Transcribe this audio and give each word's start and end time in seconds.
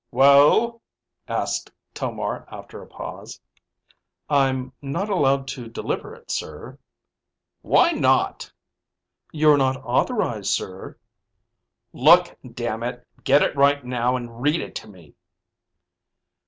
"Well?" 0.09 0.81
asked 1.27 1.69
Tomar 1.93 2.47
after 2.51 2.81
a 2.81 2.87
pause. 2.87 3.39
"I'm 4.31 4.73
not 4.81 5.11
allowed 5.11 5.47
to 5.49 5.67
deliver 5.67 6.15
it, 6.15 6.31
sir." 6.31 6.79
"Why 7.61 7.91
not?" 7.91 8.51
"You're 9.31 9.57
not 9.57 9.77
authorized, 9.83 10.49
sir." 10.51 10.97
"Look, 11.93 12.35
damn 12.53 12.81
it, 12.81 13.05
get 13.23 13.43
it 13.43 13.55
right 13.55 13.85
now 13.85 14.15
and 14.15 14.41
read 14.41 14.59
it 14.61 14.73
to 14.77 14.87
me." 14.87 15.13